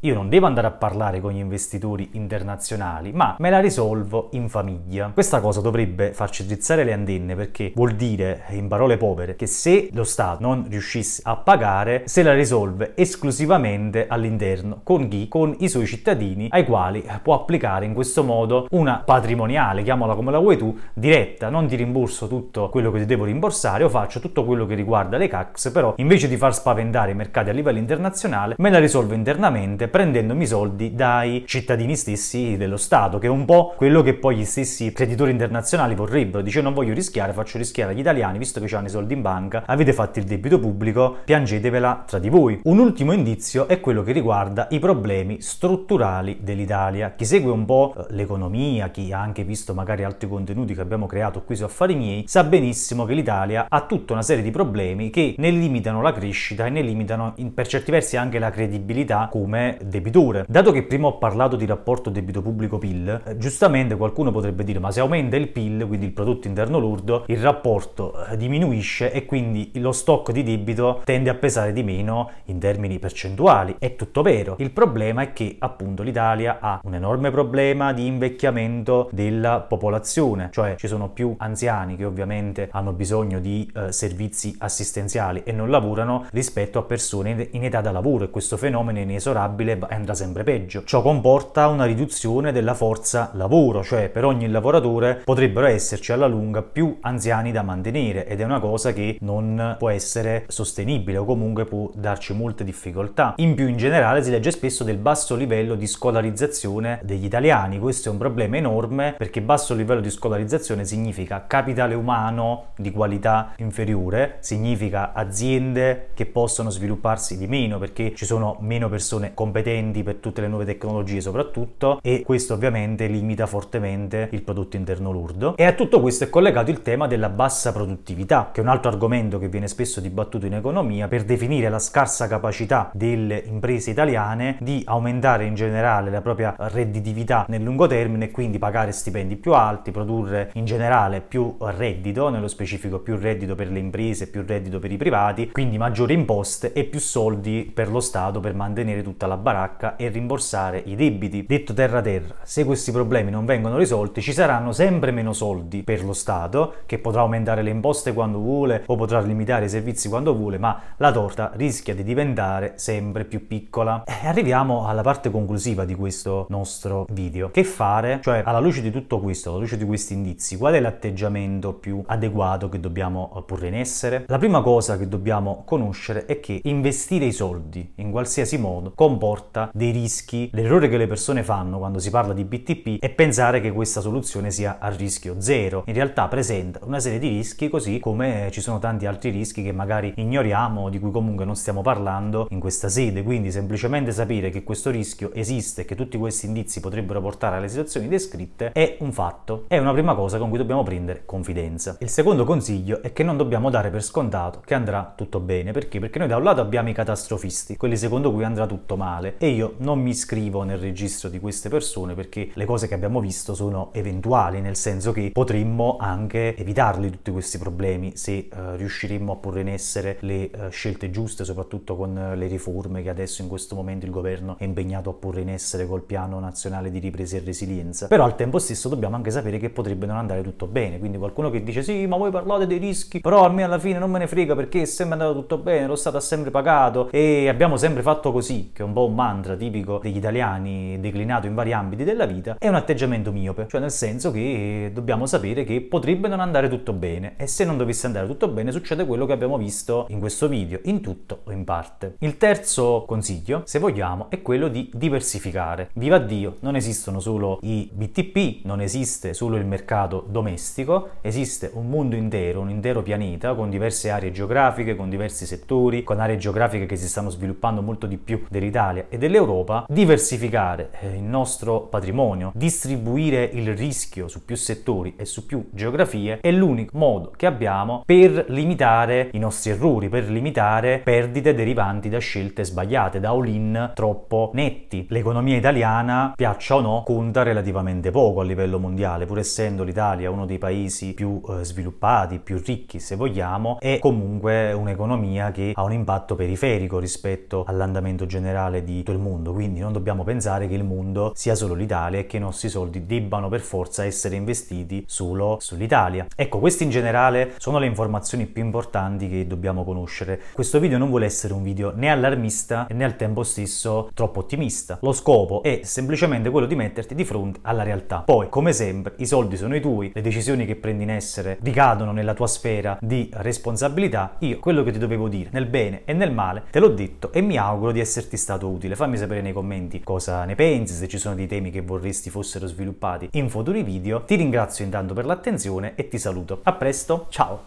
io 0.00 0.15
non 0.15 0.29
devo 0.29 0.47
andare 0.47 0.67
a 0.67 0.73
parlare 0.73 1.21
con 1.21 1.33
gli 1.33 1.38
investitori 1.38 2.11
internazionali, 2.12 3.12
ma 3.12 3.37
me 3.38 3.50
la 3.50 3.61
risolvo 3.61 4.29
in 4.33 4.49
famiglia. 4.49 5.11
Questa 5.12 5.41
cosa 5.41 5.61
dovrebbe 5.61 6.12
farci 6.12 6.45
drizzare 6.47 6.85
le 6.85 6.93
antenne 6.93 7.35
perché 7.35 7.73
vuol 7.75 7.93
dire, 7.93 8.43
in 8.50 8.69
parole 8.69 8.97
povere, 8.97 9.37
che 9.37 9.47
se 9.47 9.88
lo 9.93 10.05
Stato 10.05 10.43
non 10.43 10.67
riuscisse 10.69 11.23
a 11.25 11.37
pagare, 11.37 12.03
se 12.07 12.23
la 12.23 12.35
risolve 12.35 12.93
esclusivamente 12.95 14.07
all'interno 14.09 14.81
con 14.83 15.09
chi? 15.09 15.29
Con 15.29 15.55
i 15.59 15.69
suoi 15.69 15.87
cittadini 15.87 16.49
ai 16.50 16.65
quali 16.65 17.05
può 17.23 17.35
applicare 17.35 17.85
in 17.85 17.95
questo 17.95 18.23
modo 18.25 18.67
una 18.71 19.03
patrimoniale, 19.05 19.83
chiamala 19.83 20.15
come 20.15 20.31
la 20.31 20.38
vuoi 20.38 20.57
tu, 20.57 20.76
diretta, 20.95 21.49
non 21.49 21.67
ti 21.67 21.76
rimborso 21.76 22.29
tutto 22.29 22.69
quello 22.69 22.91
che 22.91 23.00
ti 23.00 23.07
devo 23.07 23.25
rimborsare 23.25 23.85
o 23.85 23.88
faccio 23.88 24.21
tutto 24.21 24.45
quello 24.45 24.67
che 24.67 24.75
riguarda 24.75 25.17
le 25.17 25.29
CACS, 25.29 25.71
però 25.71 25.95
invece 25.97 26.29
di 26.29 26.37
far 26.37 26.55
spaventare 26.55 27.12
i 27.12 27.15
mercati 27.15 27.50
a 27.50 27.53
livello 27.53 27.79
internazionale, 27.79 28.55
me 28.59 28.71
la 28.71 28.79
risolvo 28.79 29.15
internamente 29.26 29.88
prendendomi 29.88 30.47
soldi 30.47 30.95
dai 30.95 31.42
cittadini 31.49 31.97
stessi 31.97 32.56
dello 32.56 32.76
Stato, 32.76 33.18
che 33.18 33.26
è 33.26 33.30
un 33.30 33.45
po' 33.45 33.75
quello 33.76 34.00
che 34.00 34.14
poi 34.14 34.37
gli 34.37 34.45
stessi 34.45 34.92
creditori 34.92 35.33
internazionali 35.33 35.97
vorrebbero. 35.97 36.45
Dice 36.45 36.62
non 36.62 36.73
voglio 36.73 36.95
rischiare, 36.95 37.33
faccio 37.33 37.59
rischiare 37.59 37.90
agli 37.90 37.99
italiani, 37.99 38.38
visto 38.38 38.61
che 38.61 38.73
hanno 38.76 38.87
i 38.87 38.90
soldi 38.90 39.14
in 39.14 39.23
banca, 39.23 39.64
avete 39.66 39.92
fatto 39.92 40.21
il 40.21 40.26
debito 40.26 40.61
pubblico, 40.61 41.16
piangetevela 41.25 42.04
tra 42.06 42.21
di 42.21 42.28
voi. 42.28 42.61
Un 42.62 42.78
ultimo 42.78 43.11
indizio 43.11 43.66
è 43.66 43.80
quello 43.80 44.04
che 44.04 44.12
riguarda 44.12 44.68
i 44.71 44.78
problemi 44.78 45.40
strutturali 45.40 46.38
dell'Italia. 46.40 47.14
Chi 47.16 47.25
segue 47.25 47.50
un 47.50 47.64
po' 47.64 47.95
eh, 47.97 48.04
l'economia, 48.11 48.90
chi 48.90 49.12
ha 49.12 49.18
anche 49.18 49.42
visto 49.42 49.75
magari 49.75 50.04
altri 50.04 50.28
contenuti 50.28 50.73
che 50.73 50.83
abbiamo 50.83 51.06
creato 51.06 51.42
qui 51.42 51.56
su 51.56 51.64
Affari 51.64 51.97
Miei, 51.97 52.25
sa 52.28 52.45
benissimo 52.45 53.04
che 53.04 53.14
l'Italia 53.14 53.66
ha 53.68 53.87
tutta 53.87 54.12
una 54.12 54.23
serie 54.23 54.45
di 54.45 54.52
problemi 54.52 55.11
che 55.11 55.35
ne 55.37 55.50
limitano 55.50 56.00
la 56.00 56.12
crescita 56.12 56.66
e 56.66 56.71
ne 56.71 56.83
limitano 56.83 57.35
per 57.52 57.66
certi 57.66 57.90
versi 57.90 58.16
anche 58.16 58.38
la 58.38 58.50
credibilità 58.50 59.14
qualità 59.16 59.28
come 59.30 59.78
debitore. 59.82 60.44
Dato 60.46 60.73
che 60.73 60.82
prima 60.82 61.06
ho 61.06 61.18
parlato 61.18 61.56
di 61.56 61.64
rapporto 61.64 62.11
debito 62.11 62.42
pubblico-PIL, 62.42 63.23
eh, 63.25 63.37
giustamente 63.38 63.96
qualcuno 63.96 64.30
potrebbe 64.30 64.64
dire 64.64 64.78
ma 64.78 64.90
se 64.90 65.00
aumenta 65.00 65.37
il 65.37 65.49
PIL, 65.49 65.87
quindi 65.87 66.06
il 66.06 66.12
prodotto 66.12 66.46
interno 66.46 66.78
lordo, 66.78 67.25
il 67.28 67.38
rapporto 67.38 68.26
eh, 68.26 68.37
diminuisce 68.37 69.11
e 69.12 69.25
quindi 69.25 69.70
lo 69.75 69.92
stock 69.92 70.32
di 70.32 70.42
debito 70.42 71.00
tende 71.04 71.30
a 71.30 71.35
pesare 71.35 71.73
di 71.73 71.82
meno 71.82 72.30
in 72.44 72.58
termini 72.58 72.99
percentuali. 72.99 73.76
È 73.78 73.96
tutto 73.96 74.23
vero. 74.23 74.56
Il 74.58 74.70
problema 74.70 75.23
è 75.23 75.32
che 75.32 75.56
appunto 75.58 76.02
l'Italia 76.02 76.58
ha 76.61 76.80
un 76.82 76.94
enorme 76.94 77.30
problema 77.30 77.92
di 77.92 78.06
invecchiamento 78.06 79.08
della 79.12 79.61
popolazione, 79.61 80.50
cioè 80.52 80.75
ci 80.76 80.88
sono 80.88 81.08
più 81.08 81.35
anziani 81.38 81.96
che 81.96 82.04
ovviamente 82.04 82.68
hanno 82.73 82.92
bisogno 82.92 83.40
di 83.40 83.70
eh, 83.75 83.92
servizi 83.92 84.54
assistenziali 84.58 85.42
e 85.44 85.52
non 85.52 85.70
lavorano 85.70 86.26
rispetto 86.32 86.78
a 86.78 86.82
persone 86.82 87.49
in 87.52 87.64
età 87.64 87.80
da 87.80 87.90
lavoro 87.90 88.25
e 88.25 88.30
questo 88.30 88.56
fenomeno 88.56 88.99
è 88.99 89.04
inesorabile 89.11 89.79
andrà 89.89 90.15
sempre 90.15 90.43
peggio. 90.43 90.85
Ciò 90.85 91.03
comporta 91.03 91.69
una 91.69 91.85
riduzione 91.85 92.53
della 92.53 92.75
forza 92.75 93.31
lavoro, 93.35 93.83
cioè 93.83 94.09
per 94.09 94.25
ogni 94.25 94.49
lavoratore 94.49 95.23
potrebbero 95.25 95.67
esserci 95.67 96.13
alla 96.13 96.27
lunga 96.27 96.63
più 96.63 96.99
anziani 97.01 97.53
da 97.53 97.63
mantenere 97.63 98.27
ed 98.27 98.41
è 98.41 98.45
una 98.45 98.61
cosa 98.61 98.93
che 98.93 99.17
non 99.21 99.77
può 99.79 99.89
essere 99.89 100.45
sostenibile 100.49 101.19
o 101.19 101.25
comunque 101.25 101.65
può 101.65 101.91
darci 101.95 102.35
molte 102.35 102.65
difficoltà. 102.65 103.35
In 103.37 103.55
più 103.55 103.69
in 103.69 103.77
generale 103.77 104.23
si 104.23 104.31
legge 104.31 104.51
spesso 104.51 104.85
del 104.85 104.99
basso 104.99 105.35
livello 105.35 105.75
di 105.75 105.87
scolarizzazione 105.87 107.01
degli 107.03 107.25
italiani, 107.25 107.79
questo 107.79 108.09
è 108.09 108.13
un 108.13 108.19
problema 108.19 108.57
enorme 108.57 109.15
perché 109.17 109.41
basso 109.41 109.75
livello 109.75 110.01
di 110.01 110.11
scolarizzazione 110.11 110.85
significa 110.85 111.45
capitale 111.47 111.95
umano 111.95 112.73
di 112.77 112.91
qualità 112.91 113.53
inferiore, 113.59 114.37
significa 114.41 115.13
aziende 115.13 116.09
che 116.15 116.27
possono 116.27 116.71
svilupparsi 116.71 117.39
di 117.39 117.47
meno 117.47 117.79
perché 117.79 118.13
ci 118.15 118.25
sono 118.25 118.57
meno 118.61 118.89
persone 118.89 118.96
competenti 119.35 120.03
per 120.03 120.17
tutte 120.17 120.41
le 120.41 120.49
nuove 120.49 120.65
tecnologie 120.65 121.21
soprattutto 121.21 121.99
e 122.03 122.23
questo 122.25 122.55
ovviamente 122.55 123.07
limita 123.07 123.47
fortemente 123.47 124.29
il 124.33 124.43
prodotto 124.43 124.76
interno 124.76 125.12
lordo. 125.12 125.57
E 125.57 125.65
a 125.65 125.73
tutto 125.73 126.00
questo 126.00 126.25
è 126.25 126.31
collegato 126.31 126.71
il 126.71 126.83
tema 126.83 127.07
della 127.07 127.29
bassa 127.29 127.73
produttività 127.73 128.50
che 128.53 128.61
è 128.61 128.65
un 128.65 128.71
altro 128.71 128.91
argomento 128.91 129.38
che 129.38 129.49
viene 129.49 129.69
spesso 129.69 130.00
dibattuto 130.00 130.47
in 130.47 130.55
economia 130.55 131.09
per 131.09 131.25
definire 131.25 131.69
la 131.69 131.79
scarsa 131.79 132.26
capacità 132.26 132.91
delle 132.93 133.43
imprese 133.47 133.91
italiane 133.91 134.57
di 134.61 134.83
aumentare 134.87 135.45
in 135.45 135.55
generale 135.55 136.11
la 136.11 136.23
propria 136.23 136.55
redditività 136.57 137.45
nel 137.49 137.62
lungo 137.62 137.87
termine 137.87 138.26
e 138.26 138.31
quindi 138.31 138.59
pagare 138.59 138.93
stipendi 138.93 139.37
più 139.37 139.53
alti, 139.53 139.91
produrre 139.91 140.50
in 140.55 140.65
generale 140.65 141.21
più 141.21 141.57
reddito, 141.59 142.29
nello 142.29 142.49
specifico 142.49 143.00
più 143.00 143.17
reddito 143.17 143.55
per 143.55 143.71
le 143.71 143.79
imprese, 143.79 144.31
più 144.31 144.43
reddito 144.47 144.79
per 144.79 144.91
i 144.91 144.97
privati, 144.97 145.50
quindi 145.50 145.79
maggiori 145.79 146.15
imposte 146.15 146.73
e 146.73 146.85
più 146.85 147.00
soldi 147.00 147.71
per 147.73 147.91
lo 147.91 148.00
Stato 148.00 148.41
per 148.41 148.55
mantenere 148.55 148.86
tutta 149.02 149.26
la 149.26 149.37
baracca 149.37 149.97
e 149.97 150.09
rimborsare 150.09 150.83
i 150.85 150.95
debiti. 150.95 151.45
Detto 151.47 151.75
terra 151.75 152.00
terra, 152.00 152.35
se 152.43 152.64
questi 152.64 152.93
problemi 152.93 153.31
non 153.31 153.45
vengono 153.45 153.76
risolti 153.76 154.21
ci 154.21 154.33
saranno 154.33 154.73
sempre 154.73 155.11
meno 155.11 155.33
soldi 155.33 155.83
per 155.83 156.05
lo 156.05 156.12
Stato 156.12 156.75
che 156.87 156.99
potrà 156.99 157.21
aumentare 157.21 157.62
le 157.62 157.71
imposte 157.71 158.12
quando 158.12 158.38
vuole 158.38 158.83
o 158.87 158.97
potrà 158.97 159.21
limitare 159.21 159.66
i 159.66 159.69
servizi 159.69 160.09
quando 160.09 160.35
vuole, 160.35 160.59
ma 160.59 160.81
la 160.99 161.12
torta 161.12 161.50
rischia 161.55 161.95
di 161.95 162.02
diventare 162.02 162.75
sempre 162.76 163.25
più 163.25 163.47
piccola. 163.47 164.05
E 164.05 164.26
arriviamo 164.26 164.87
alla 164.87 165.02
parte 165.02 165.31
conclusiva 165.31 165.85
di 165.85 165.95
questo 165.95 166.47
nostro 166.49 167.07
video. 167.11 167.50
Che 167.50 167.64
fare? 167.64 168.21
Cioè, 168.23 168.43
alla 168.45 168.61
luce 168.61 168.83
di 168.83 168.90
tutto 168.90 169.21
questo, 169.21 169.50
alla 169.50 169.61
luce 169.61 169.76
di 169.76 169.85
questi 169.85 170.14
indizi, 170.14 170.57
qual 170.57 170.75
è 170.75 170.81
l'atteggiamento 170.81 171.75
più 171.75 172.02
adeguato 172.07 172.69
che 172.69 172.81
dobbiamo 172.81 173.45
porre 173.47 173.69
in 173.69 173.75
essere? 173.75 174.25
La 174.28 174.38
prima 174.38 174.61
cosa 174.61 174.97
che 174.97 175.09
dobbiamo 175.09 175.62
conoscere 175.64 176.26
è 176.26 176.40
che 176.40 176.61
investire 176.64 177.25
i 177.25 177.33
soldi 177.33 177.93
in 177.97 178.11
qualsiasi 178.11 178.59
modo 178.59 178.75
comporta 178.95 179.71
dei 179.73 179.90
rischi. 179.90 180.50
L'errore 180.52 180.88
che 180.88 180.97
le 180.97 181.06
persone 181.06 181.42
fanno 181.42 181.78
quando 181.78 181.99
si 181.99 182.11
parla 182.11 182.33
di 182.33 182.45
BTP 182.45 182.99
è 183.00 183.11
pensare 183.11 183.61
che 183.61 183.73
questa 183.73 184.00
soluzione 184.00 184.50
sia 184.50 184.78
a 184.78 184.88
rischio 184.88 185.37
zero. 185.38 185.85
In 185.87 185.95
realtà 185.95 186.28
presenta 186.28 186.80
una 186.83 187.00
serie 187.00 187.18
di 187.18 187.28
rischi 187.28 187.68
così 187.68 187.99
come 187.99 188.49
ci 188.52 188.61
sono 188.61 188.78
tanti 188.78 189.06
altri 189.06 189.30
rischi 189.30 189.62
che 189.62 189.73
magari 189.73 190.12
ignoriamo, 190.16 190.88
di 190.88 190.99
cui 190.99 191.11
comunque 191.11 191.45
non 191.45 191.56
stiamo 191.56 191.83
parlando 191.83 192.47
in 192.50 192.61
questa 192.61 192.88
sede. 192.88 193.23
Quindi 193.23 193.50
semplicemente 193.50 194.12
sapere 194.12 194.50
che 194.50 194.62
questo 194.62 194.90
rischio 194.90 195.33
esiste 195.33 195.83
e 195.83 195.85
che 195.85 195.95
tutti 195.95 196.18
questi 196.18 196.47
indizi 196.47 196.80
potrebbero 196.80 197.21
portare 197.21 197.56
alle 197.56 197.68
situazioni 197.68 198.09
descritte 198.09 198.73
è 198.73 198.97
un 199.00 199.12
fatto. 199.12 199.64
È 199.68 199.78
una 199.78 199.92
prima 199.92 200.14
cosa 200.14 200.38
con 200.38 200.49
cui 200.49 200.59
dobbiamo 200.59 200.83
prendere 200.83 201.23
confidenza. 201.25 201.97
Il 202.00 202.09
secondo 202.09 202.45
consiglio 202.45 203.02
è 203.02 203.12
che 203.12 203.23
non 203.23 203.37
dobbiamo 203.37 203.71
dare 203.71 203.90
per 203.90 204.02
scontato 204.02 204.61
che 204.64 204.75
andrà 204.75 205.14
tutto 205.16 205.40
bene. 205.40 205.73
Perché? 205.73 205.99
Perché 205.99 206.18
noi 206.18 206.28
da 206.28 206.37
un 206.37 206.42
lato 206.42 206.61
abbiamo 206.61 206.88
i 206.88 206.92
catastrofisti, 206.92 207.76
quelli 207.76 207.97
secondo 207.97 208.33
cui 208.33 208.45
andrà 208.45 208.65
tutto 208.66 208.96
male, 208.96 209.35
e 209.38 209.49
io 209.49 209.75
non 209.78 210.00
mi 210.00 210.11
iscrivo 210.11 210.62
nel 210.62 210.78
registro 210.78 211.28
di 211.28 211.40
queste 211.40 211.68
persone 211.68 212.14
perché 212.14 212.50
le 212.52 212.64
cose 212.64 212.88
che 212.88 212.94
abbiamo 212.94 213.20
visto 213.20 213.54
sono 213.54 213.90
eventuali, 213.92 214.61
nel 214.61 214.76
senso 214.76 215.12
che 215.12 215.30
potremmo 215.32 215.96
anche 215.99 216.56
evitarli 216.56 217.11
tutti 217.11 217.30
questi 217.30 217.58
problemi 217.58 218.16
se 218.16 218.49
eh, 218.52 218.76
riusciremmo 218.76 219.32
a 219.32 219.37
porre 219.37 219.61
in 219.61 219.68
essere 219.68 220.16
le 220.20 220.50
eh, 220.50 220.70
scelte 220.70 221.11
giuste, 221.11 221.44
soprattutto 221.44 221.96
con 221.96 222.16
eh, 222.16 222.37
le 222.37 222.46
riforme 222.46 223.02
che 223.02 223.08
adesso 223.08 223.42
in 223.42 223.49
questo 223.49 223.75
momento 223.75 224.06
il 224.06 224.12
governo 224.12 224.56
è 224.58 224.64
impegnato 224.64 225.11
a 225.11 225.12
porre 225.14 225.40
in 225.40 225.49
essere 225.49 225.87
col 225.87 226.02
piano 226.02 226.38
nazionale 226.40 226.90
di 226.90 226.99
ripresa 226.99 227.37
e 227.37 227.42
resilienza. 227.44 228.06
Però 228.06 228.25
al 228.25 228.37
tempo 228.37 228.58
stesso 228.58 228.88
dobbiamo 228.88 229.16
anche 229.16 229.30
sapere 229.30 229.58
che 229.58 229.70
potrebbe 229.70 230.06
non 230.06 230.16
andare 230.16 230.42
tutto 230.42 230.66
bene, 230.66 230.99
quindi 230.99 231.18
qualcuno 231.18 231.50
che 231.50 231.62
dice 231.62 231.82
sì, 231.82 232.06
ma 232.06 232.16
voi 232.16 232.30
parlate 232.30 232.66
dei 232.66 232.78
rischi, 232.78 233.20
però 233.20 233.44
a 233.44 233.49
me 233.49 233.62
alla 233.62 233.78
fine 233.78 233.99
non 233.99 234.11
me 234.11 234.18
ne 234.18 234.26
frega 234.26 234.54
perché 234.54 234.82
è 234.82 234.85
sempre 234.85 235.14
andato 235.14 235.35
tutto 235.35 235.58
bene, 235.58 235.87
lo 235.87 235.96
Stato 235.96 236.16
ha 236.16 236.20
sempre 236.20 236.50
pagato 236.50 237.11
e 237.11 237.49
abbiamo 237.49 237.76
sempre 237.76 238.02
fatto 238.02 238.32
così, 238.32 238.56
che 238.73 238.83
è 238.83 238.85
un 238.85 238.93
po' 238.93 239.07
un 239.07 239.15
mantra 239.15 239.57
tipico 239.57 240.01
degli 240.03 240.17
italiani 240.17 240.99
declinato 241.01 241.47
in 241.47 241.55
vari 241.55 241.73
ambiti 241.73 242.05
della 242.05 242.27
vita, 242.27 242.57
è 242.59 242.69
un 242.69 242.75
atteggiamento 242.75 243.33
miope, 243.33 243.67
cioè 243.69 243.81
nel 243.81 243.91
senso 243.91 244.31
che 244.31 244.91
dobbiamo 244.93 245.27
sapere 245.27 245.65
che 245.65 245.81
potrebbe 245.81 246.29
non 246.29 246.41
andare 246.41 246.69
tutto 246.69 246.93
bene 246.93 247.35
e 247.37 247.47
se 247.47 247.65
non 247.65 247.77
dovesse 247.77 248.07
andare 248.07 248.27
tutto 248.27 248.49
bene 248.49 248.73
succede 248.73 249.07
quello 249.07 249.27
che 249.27 249.33
abbiamo 249.33 249.59
visto 249.59 250.07
in 250.09 250.19
questo 250.19 250.49
video, 250.49 250.81
in 250.85 251.01
tutto 251.01 251.41
o 251.45 251.53
in 251.53 251.65
parte. 251.65 252.17
Il 252.21 252.37
terzo 252.37 253.05
consiglio, 253.07 253.63
se 253.65 253.79
vogliamo, 253.79 254.31
è 254.31 254.43
quello 254.43 254.69
di 254.69 254.91
diversificare. 254.93 255.91
Viva 255.95 256.19
Dio, 256.19 256.57
non 256.61 256.77
esistono 256.77 257.21
solo 257.21 257.59
i 257.63 257.89
BTP, 257.93 258.65
non 258.65 258.81
esiste 258.81 259.35
solo 259.35 259.57
il 259.57 259.67
mercato 259.67 260.25
domestico, 260.29 261.11
esiste 261.21 261.71
un 261.75 261.89
mondo 261.89 262.17
intero, 262.17 262.61
un 262.61 262.71
intero 262.71 263.03
pianeta 263.03 263.55
con 263.55 263.71
diverse 263.71 264.11
aree 264.11 264.33
geografiche, 264.33 264.97
con 264.97 265.09
diversi 265.09 265.47
settori, 265.47 266.05
con 266.05 266.21
aree 266.21 266.37
geografiche 266.37 266.87
che 266.87 266.97
si 266.97 267.09
stanno 267.09 267.31
sviluppando 267.31 267.83
molto 267.83 268.07
di 268.07 268.17
più 268.17 268.36
dell'Italia 268.49 269.07
e 269.09 269.19
dell'Europa. 269.19 269.87
Diversificare 269.88 270.90
eh, 271.00 271.16
il 271.16 271.23
nostro 271.23 271.83
patrimonio, 271.83 272.52
distribuire 272.55 273.45
il 273.52 273.76
rischio 273.76 274.28
su 274.28 274.45
più 274.45 274.57
settori 274.57 275.14
e 275.16 275.25
su 275.25 275.47
più 275.47 275.69
geografie 275.71 276.40
è 276.40 276.50
l'unico 276.50 276.97
modo 276.97 277.33
che 277.37 277.47
abbiamo 277.47 278.02
per 278.05 278.47
limitare 278.49 279.31
i 279.33 279.38
nostri 279.38 279.71
errori, 279.71 280.09
per 280.09 280.28
limitare 280.28 281.00
perdite 281.02 281.55
derivanti 281.55 282.09
da 282.09 282.19
scelte 282.19 282.64
sbagliate, 282.64 283.21
da 283.21 283.31
all-in 283.31 283.93
troppo 283.95 284.50
netti. 284.55 285.07
L'economia 285.09 285.57
italiana, 285.57 286.33
piaccia 286.37 286.76
o 286.76 286.81
no, 286.81 287.02
conta 287.05 287.43
relativamente 287.43 288.11
poco 288.11 288.40
a 288.40 288.45
livello 288.45 288.78
mondiale, 288.78 289.26
pur 289.26 289.38
essendo 289.38 289.83
l'Italia 289.83 290.31
uno 290.31 290.47
dei 290.47 290.59
paesi 290.59 291.14
più 291.14 291.40
eh, 291.49 291.64
sviluppati, 291.64 292.38
più 292.38 292.61
ricchi 292.64 292.99
se 292.99 293.16
vogliamo, 293.16 293.78
è 293.81 293.99
comunque 293.99 294.73
un'economia 294.73 295.50
che 295.50 295.73
ha 295.75 295.83
un 295.83 295.93
impatto 295.93 296.35
periferico 296.35 296.99
rispetto 296.99 297.64
all'andamento 297.66 298.25
generale 298.26 298.85
di 298.85 298.99
tutto 298.99 299.12
il 299.12 299.18
mondo, 299.18 299.52
quindi 299.52 299.80
non 299.80 299.92
dobbiamo 299.92 300.25
pensare 300.25 300.68
che 300.68 300.75
il 300.75 300.85
mondo 300.85 301.33
sia 301.35 301.54
solo 301.54 301.75
l'Italia 301.75 302.21
e 302.21 302.26
che 302.26 302.37
i 302.37 302.40
nostri 302.40 302.68
soldi 302.68 303.06
debbano 303.06 303.49
per 303.49 303.61
forza 303.61 304.04
essere 304.04 304.37
investiti 304.37 305.04
solo 305.06 305.59
sull'Italia. 305.61 306.26
Ecco, 306.35 306.59
queste 306.59 306.85
in 306.85 306.90
generale 306.90 307.54
sono 307.59 307.78
le 307.78 307.87
informazioni 307.87 308.47
più 308.47 308.64
importanti 308.64 309.28
che 309.28 309.47
dobbiamo 309.47 309.85
conoscere. 309.85 310.40
Questo 310.52 310.80
video 310.80 310.99
non 310.99 311.09
vuole 311.09 311.26
essere 311.26 311.52
un 311.52 311.62
video 311.62 311.92
né 311.95 312.11
allarmista 312.11 312.87
né 312.90 313.04
al 313.04 313.16
tempo 313.16 313.42
stesso 313.42 314.11
troppo 314.14 314.40
ottimista. 314.40 314.99
Lo 315.00 315.12
scopo 315.12 315.62
è 315.62 315.80
semplicemente 315.83 316.50
quello 316.50 316.66
di 316.66 316.75
metterti 316.75 317.14
di 317.14 317.25
fronte 317.25 317.61
alla 317.62 317.83
realtà. 317.83 318.23
Poi, 318.25 318.49
come 318.49 318.73
sempre, 318.73 319.14
i 319.18 319.26
soldi 319.26 319.56
sono 319.56 319.76
i 319.76 319.80
tuoi, 319.80 320.11
le 320.14 320.21
decisioni 320.21 320.66
che 320.66 320.76
prendi 320.76 321.04
in 321.04 321.11
essere 321.11 321.59
ricadono 321.62 322.12
nella 322.12 322.35
tua 322.35 322.47
sfera 322.47 322.99
di 323.00 323.30
responsabilità. 323.35 324.37
Io 324.40 324.59
quello 324.59 324.83
che 324.83 324.92
ti 324.92 324.99
dovevo 324.99 325.28
dire, 325.28 325.50
nel 325.52 325.66
bene 325.66 326.02
e 326.04 326.12
nel 326.12 326.33
male, 326.33 326.64
te 326.71 326.80
l'ho 326.80 326.88
detto 326.88 327.33
e 327.33 327.40
mi 327.40 327.56
auguro 327.56 327.92
di 327.92 328.00
esserti 328.16 328.37
stato 328.37 328.68
utile. 328.68 328.96
Fammi 328.96 329.18
sapere 329.18 329.42
nei 329.42 329.52
commenti 329.52 330.02
cosa 330.02 330.44
ne 330.44 330.54
pensi, 330.54 330.94
se 330.94 331.06
ci 331.06 331.18
sono 331.18 331.35
dei 331.35 331.46
temi 331.46 331.70
che 331.70 331.82
vorresti 331.82 332.30
fossero 332.30 332.66
sviluppati 332.66 333.28
in 333.32 333.50
futuri 333.50 333.82
video. 333.82 334.25
Ti 334.25 334.37
ringrazio 334.37 334.85
intanto 334.85 335.12
per 335.12 335.26
l'attenzione 335.26 335.94
e 335.96 336.08
ti 336.08 336.18
saluto. 336.18 336.61
A 336.62 336.73
presto, 336.73 337.26
ciao! 337.28 337.64